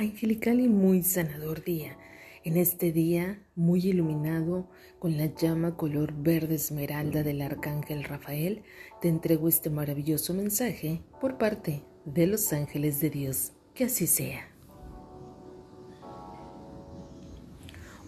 angelical 0.00 0.60
y 0.60 0.68
muy 0.68 1.02
sanador 1.02 1.62
día. 1.62 1.96
En 2.42 2.56
este 2.56 2.90
día 2.90 3.42
muy 3.54 3.80
iluminado 3.86 4.66
con 4.98 5.18
la 5.18 5.26
llama 5.26 5.76
color 5.76 6.14
verde 6.14 6.54
esmeralda 6.54 7.22
del 7.22 7.42
arcángel 7.42 8.04
Rafael, 8.04 8.62
te 9.02 9.08
entrego 9.08 9.46
este 9.46 9.68
maravilloso 9.68 10.32
mensaje 10.32 11.02
por 11.20 11.36
parte 11.36 11.84
de 12.06 12.26
los 12.26 12.52
ángeles 12.54 13.00
de 13.00 13.10
Dios. 13.10 13.52
Que 13.74 13.84
así 13.84 14.06
sea. 14.06 14.48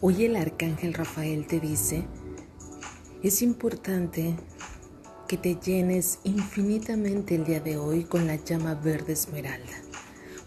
Hoy 0.00 0.24
el 0.24 0.36
arcángel 0.36 0.94
Rafael 0.94 1.46
te 1.46 1.60
dice, 1.60 2.04
es 3.22 3.42
importante 3.42 4.34
que 5.28 5.36
te 5.36 5.56
llenes 5.56 6.18
infinitamente 6.24 7.36
el 7.36 7.44
día 7.44 7.60
de 7.60 7.76
hoy 7.76 8.04
con 8.04 8.26
la 8.26 8.36
llama 8.36 8.74
verde 8.74 9.12
esmeralda. 9.12 9.82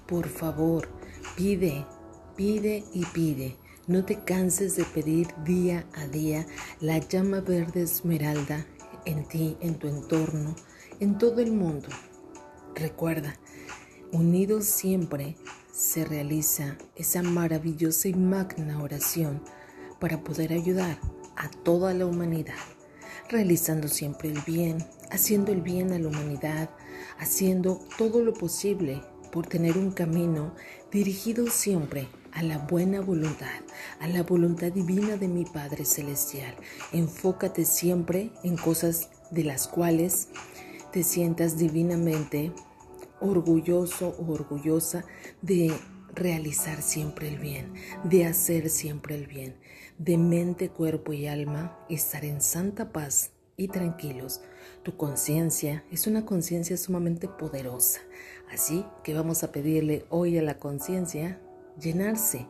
Por 0.05 0.27
favor, 0.27 0.95
Pide, 1.35 1.85
pide 2.38 2.85
y 2.94 3.03
pide. 3.07 3.57
No 3.88 4.05
te 4.05 4.23
canses 4.23 4.77
de 4.77 4.85
pedir 4.85 5.27
día 5.44 5.85
a 5.94 6.08
día 6.08 6.48
la 6.80 6.98
llama 6.99 7.41
verde 7.41 7.81
esmeralda 7.81 8.66
en 9.03 9.27
ti, 9.27 9.58
en 9.59 9.75
tu 9.75 9.89
entorno, 9.89 10.55
en 11.02 11.17
todo 11.17 11.41
el 11.41 11.52
mundo. 11.52 11.89
Recuerda, 12.73 13.35
unidos 14.13 14.63
siempre 14.63 15.35
se 15.73 16.05
realiza 16.05 16.77
esa 16.95 17.21
maravillosa 17.21 18.08
y 18.08 18.13
magna 18.13 18.81
oración 18.81 19.44
para 19.99 20.23
poder 20.23 20.53
ayudar 20.53 20.97
a 21.36 21.49
toda 21.49 21.94
la 21.94 22.05
humanidad, 22.05 22.55
realizando 23.30 23.89
siempre 23.89 24.30
el 24.30 24.39
bien, 24.47 24.77
haciendo 25.11 25.52
el 25.52 25.61
bien 25.61 25.91
a 25.91 25.99
la 25.99 26.08
humanidad, 26.08 26.70
haciendo 27.20 27.81
todo 27.97 28.23
lo 28.23 28.33
posible 28.33 29.02
por 29.36 29.47
tener 29.47 29.78
un 29.78 29.91
camino 29.91 30.55
dirigido 30.94 31.47
siempre 31.47 32.08
a 32.31 32.41
la 32.41 32.58
buena 32.58 33.02
voluntad, 33.02 33.59
a 34.00 34.08
la 34.08 34.23
voluntad 34.23 34.72
divina 34.72 35.17
de 35.17 35.28
mi 35.28 35.44
Padre 35.44 35.83
Celestial. 35.83 36.55
Enfócate 36.94 37.66
siempre 37.66 38.31
en 38.44 38.56
cosas 38.56 39.09
de 39.31 39.44
las 39.44 39.67
cuales 39.67 40.30
te 40.94 41.03
sientas 41.03 41.58
divinamente 41.58 42.53
orgulloso 43.19 44.16
o 44.17 44.31
orgullosa 44.31 45.03
de 45.41 45.69
realizar 46.13 46.81
siempre 46.81 47.28
el 47.28 47.38
bien, 47.38 47.73
de 48.06 48.28
hacer 48.28 48.69
siempre 48.69 49.16
el 49.16 49.28
bien, 49.28 49.58
de 49.97 50.17
mente, 50.17 50.69
cuerpo 50.69 51.11
y 51.11 51.28
alma, 51.28 51.78
estar 51.89 52.23
en 52.23 52.39
santa 52.39 52.94
paz 52.94 53.34
y 53.58 53.67
tranquilos. 53.67 54.42
Tu 54.84 54.95
conciencia 54.98 55.84
es 55.92 56.08
una 56.08 56.25
conciencia 56.25 56.78
sumamente 56.78 57.28
poderosa. 57.28 58.02
Así 58.52 58.86
que 59.03 59.14
vamos 59.14 59.44
a 59.44 59.52
pedirle 59.52 60.06
hoy 60.09 60.38
a 60.38 60.42
la 60.42 60.59
conciencia 60.59 61.42
llenarse 61.80 62.47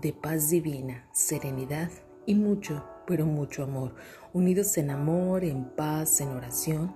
de 0.00 0.12
paz 0.12 0.50
divina, 0.50 1.08
serenidad 1.12 1.90
y 2.26 2.34
mucho, 2.34 2.84
pero 3.06 3.26
mucho 3.26 3.64
amor, 3.64 3.94
unidos 4.32 4.78
en 4.78 4.90
amor, 4.90 5.44
en 5.44 5.64
paz, 5.64 6.20
en 6.20 6.28
oración, 6.28 6.94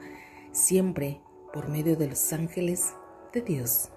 siempre 0.53 1.21
por 1.53 1.69
medio 1.69 1.97
de 1.97 2.09
los 2.09 2.33
ángeles 2.33 2.95
de 3.33 3.43
Dios. 3.43 3.91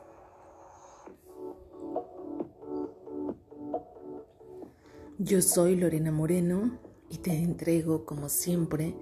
Yo 5.18 5.42
soy 5.42 5.76
Lorena 5.76 6.12
Moreno 6.12 6.80
y 7.10 7.18
te 7.18 7.34
entrego, 7.34 8.06
como 8.06 8.30
siempre, 8.30 8.96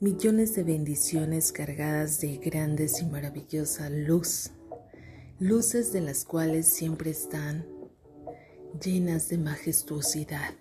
millones 0.00 0.54
de 0.54 0.62
bendiciones 0.62 1.52
cargadas 1.52 2.22
de 2.22 2.38
grandes 2.38 3.02
y 3.02 3.04
maravillosa 3.04 3.90
luz, 3.90 4.50
luces 5.38 5.92
de 5.92 6.00
las 6.00 6.24
cuales 6.24 6.66
siempre 6.66 7.10
están 7.10 7.66
llenas 8.82 9.28
de 9.28 9.36
majestuosidad 9.36 10.54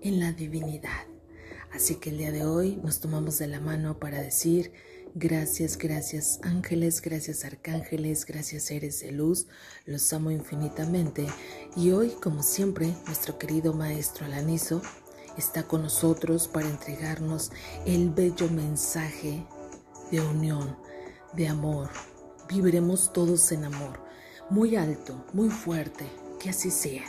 en 0.00 0.18
la 0.18 0.32
divinidad. 0.32 1.06
Así 1.72 1.96
que 1.96 2.08
el 2.08 2.16
día 2.16 2.32
de 2.32 2.46
hoy 2.46 2.80
nos 2.82 3.00
tomamos 3.00 3.36
de 3.36 3.48
la 3.48 3.60
mano 3.60 3.98
para 3.98 4.22
decir 4.22 4.72
gracias, 5.14 5.76
gracias 5.76 6.40
ángeles, 6.42 7.02
gracias 7.02 7.44
arcángeles, 7.44 8.24
gracias 8.24 8.62
seres 8.62 9.00
de 9.00 9.12
luz, 9.12 9.46
los 9.84 10.10
amo 10.14 10.30
infinitamente. 10.30 11.26
Y 11.76 11.90
hoy, 11.90 12.14
como 12.22 12.42
siempre, 12.42 12.94
nuestro 13.04 13.38
querido 13.38 13.74
maestro 13.74 14.24
Alanizo 14.24 14.80
está 15.36 15.62
con 15.64 15.82
nosotros 15.82 16.48
para 16.48 16.68
entregarnos 16.68 17.50
el 17.86 18.10
bello 18.10 18.48
mensaje 18.48 19.44
de 20.10 20.20
unión, 20.20 20.76
de 21.34 21.48
amor. 21.48 21.90
Viviremos 22.48 23.12
todos 23.12 23.52
en 23.52 23.64
amor, 23.64 24.00
muy 24.50 24.76
alto, 24.76 25.24
muy 25.32 25.50
fuerte, 25.50 26.04
que 26.40 26.50
así 26.50 26.70
sea. 26.70 27.04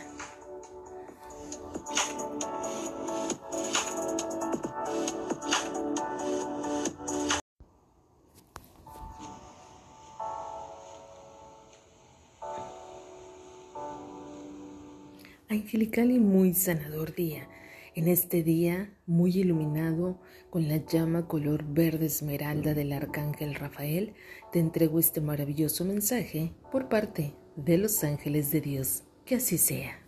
Angelical 15.50 16.12
y 16.12 16.20
muy 16.20 16.54
sanador 16.54 17.14
día 17.14 17.46
en 17.94 18.08
este 18.08 18.42
día 18.42 18.94
muy 19.06 19.32
iluminado 19.38 20.20
con 20.50 20.68
la 20.68 20.78
llama 20.78 21.28
color 21.28 21.64
verde 21.66 22.06
esmeralda 22.06 22.74
del 22.74 22.94
arcángel 22.94 23.56
Rafael, 23.56 24.14
te 24.52 24.60
entrego 24.60 25.00
este 25.00 25.20
maravilloso 25.20 25.84
mensaje 25.84 26.54
por 26.72 26.88
parte 26.88 27.36
de 27.56 27.78
los 27.78 28.04
ángeles 28.04 28.52
de 28.52 28.62
Dios. 28.62 29.04
Que 29.26 29.36
así 29.36 29.58
sea. 29.58 30.00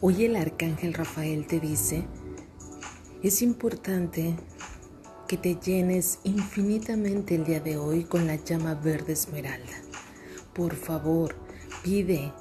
Hoy 0.00 0.24
el 0.24 0.36
arcángel 0.36 0.94
Rafael 0.94 1.46
te 1.46 1.60
dice, 1.60 2.04
es 3.22 3.42
importante 3.42 4.34
que 5.28 5.36
te 5.36 5.54
llenes 5.54 6.18
infinitamente 6.24 7.36
el 7.36 7.44
día 7.44 7.60
de 7.60 7.76
hoy 7.76 8.04
con 8.04 8.26
la 8.26 8.36
llama 8.36 8.74
verde 8.74 9.12
esmeralda. 9.12 9.72
Por 10.52 10.74
favor, 10.74 11.36
pide, 11.84 12.32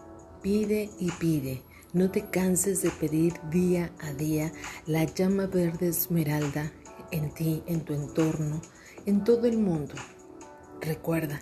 pide 0.41 0.89
y 0.99 1.11
pide 1.11 1.61
no 1.93 2.09
te 2.09 2.21
canses 2.29 2.81
de 2.81 2.89
pedir 2.89 3.33
día 3.49 3.91
a 3.99 4.13
día 4.13 4.53
la 4.85 5.03
llama 5.03 5.47
verde 5.47 5.89
esmeralda 5.89 6.71
en 7.11 7.33
ti, 7.33 7.63
en 7.65 7.81
tu 7.81 7.93
entorno, 7.93 8.61
en 9.05 9.23
todo 9.23 9.45
el 9.45 9.57
mundo. 9.57 9.93
Recuerda, 10.79 11.41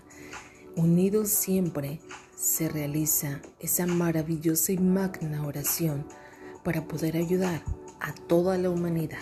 unidos 0.76 1.30
siempre 1.30 2.00
se 2.36 2.68
realiza 2.68 3.42
esa 3.60 3.86
maravillosa 3.86 4.72
y 4.72 4.80
magna 4.80 5.46
oración 5.46 6.08
para 6.64 6.88
poder 6.88 7.18
ayudar 7.18 7.64
a 8.00 8.14
toda 8.14 8.58
la 8.58 8.72
humanidad, 8.72 9.20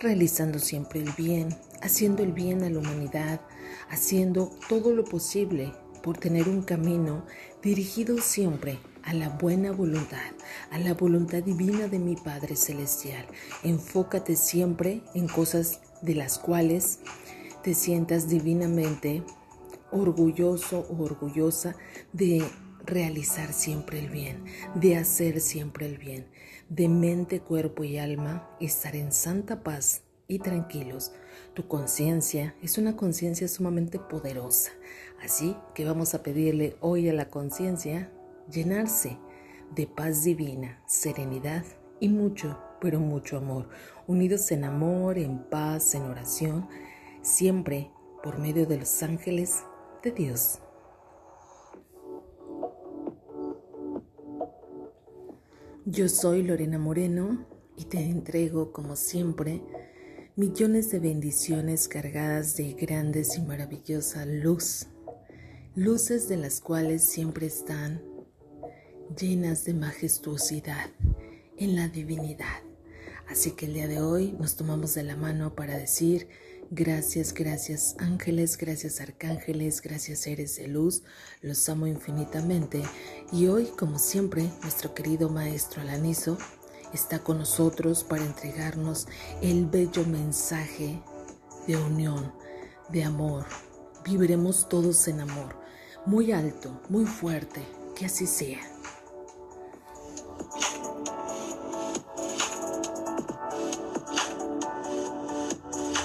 realizando 0.00 0.58
siempre 0.58 1.00
el 1.00 1.12
bien, 1.12 1.54
haciendo 1.82 2.22
el 2.22 2.32
bien 2.32 2.62
a 2.64 2.70
la 2.70 2.78
humanidad, 2.78 3.42
haciendo 3.90 4.50
todo 4.70 4.94
lo 4.94 5.04
posible 5.04 5.74
por 6.02 6.16
tener 6.16 6.48
un 6.48 6.62
camino 6.62 7.26
dirigido 7.62 8.18
siempre 8.18 8.78
a 9.06 9.14
la 9.14 9.28
buena 9.28 9.70
voluntad, 9.70 10.32
a 10.70 10.78
la 10.78 10.94
voluntad 10.94 11.42
divina 11.42 11.86
de 11.86 12.00
mi 12.00 12.16
Padre 12.16 12.56
Celestial. 12.56 13.24
Enfócate 13.62 14.34
siempre 14.34 15.00
en 15.14 15.28
cosas 15.28 15.80
de 16.02 16.16
las 16.16 16.38
cuales 16.38 16.98
te 17.62 17.74
sientas 17.74 18.28
divinamente 18.28 19.22
orgulloso 19.92 20.86
o 20.90 21.04
orgullosa 21.04 21.76
de 22.12 22.42
realizar 22.84 23.52
siempre 23.52 24.00
el 24.00 24.10
bien, 24.10 24.44
de 24.74 24.96
hacer 24.96 25.40
siempre 25.40 25.86
el 25.86 25.98
bien, 25.98 26.26
de 26.68 26.88
mente, 26.88 27.40
cuerpo 27.40 27.84
y 27.84 27.98
alma, 27.98 28.50
estar 28.60 28.96
en 28.96 29.12
santa 29.12 29.62
paz 29.62 30.02
y 30.26 30.40
tranquilos. 30.40 31.12
Tu 31.54 31.68
conciencia 31.68 32.56
es 32.60 32.76
una 32.76 32.96
conciencia 32.96 33.46
sumamente 33.46 34.00
poderosa. 34.00 34.72
Así 35.22 35.56
que 35.74 35.84
vamos 35.84 36.14
a 36.14 36.24
pedirle 36.24 36.76
hoy 36.80 37.08
a 37.08 37.12
la 37.12 37.30
conciencia 37.30 38.10
llenarse 38.50 39.18
de 39.74 39.86
paz 39.86 40.24
divina, 40.24 40.82
serenidad 40.86 41.64
y 42.00 42.08
mucho, 42.08 42.58
pero 42.80 43.00
mucho 43.00 43.38
amor, 43.38 43.68
unidos 44.06 44.50
en 44.52 44.64
amor, 44.64 45.18
en 45.18 45.38
paz, 45.44 45.94
en 45.94 46.02
oración, 46.02 46.68
siempre 47.22 47.90
por 48.22 48.38
medio 48.38 48.66
de 48.66 48.78
los 48.78 49.02
ángeles 49.02 49.64
de 50.02 50.12
Dios. 50.12 50.60
Yo 55.84 56.08
soy 56.08 56.42
Lorena 56.42 56.78
Moreno 56.78 57.46
y 57.76 57.84
te 57.84 58.00
entrego, 58.00 58.72
como 58.72 58.96
siempre, 58.96 59.62
millones 60.34 60.90
de 60.90 60.98
bendiciones 60.98 61.86
cargadas 61.86 62.56
de 62.56 62.72
grandes 62.72 63.38
y 63.38 63.42
maravillosa 63.42 64.26
luz, 64.26 64.88
luces 65.76 66.28
de 66.28 66.38
las 66.38 66.60
cuales 66.60 67.04
siempre 67.04 67.46
están 67.46 68.02
llenas 69.18 69.64
de 69.64 69.74
majestuosidad 69.74 70.90
en 71.56 71.76
la 71.76 71.88
divinidad. 71.88 72.62
Así 73.28 73.52
que 73.52 73.66
el 73.66 73.74
día 73.74 73.88
de 73.88 74.00
hoy 74.00 74.32
nos 74.38 74.56
tomamos 74.56 74.94
de 74.94 75.02
la 75.02 75.16
mano 75.16 75.54
para 75.54 75.76
decir 75.76 76.28
Gracias, 76.70 77.32
gracias 77.32 77.94
ángeles, 77.98 78.58
gracias 78.58 79.00
arcángeles, 79.00 79.80
gracias 79.80 80.20
seres 80.20 80.56
de 80.56 80.66
luz, 80.66 81.04
los 81.40 81.68
amo 81.68 81.86
infinitamente 81.86 82.82
y 83.30 83.46
hoy, 83.46 83.66
como 83.78 84.00
siempre, 84.00 84.50
nuestro 84.62 84.92
querido 84.92 85.28
maestro 85.28 85.80
Alanizo 85.80 86.36
está 86.92 87.20
con 87.20 87.38
nosotros 87.38 88.02
para 88.02 88.24
entregarnos 88.24 89.06
el 89.42 89.66
bello 89.66 90.04
mensaje 90.06 91.00
de 91.68 91.76
unión, 91.76 92.32
de 92.88 93.04
amor. 93.04 93.46
Viviremos 94.04 94.68
todos 94.68 95.06
en 95.06 95.20
amor, 95.20 95.56
muy 96.04 96.32
alto, 96.32 96.82
muy 96.88 97.06
fuerte, 97.06 97.60
que 97.94 98.06
así 98.06 98.26
sea. 98.26 98.75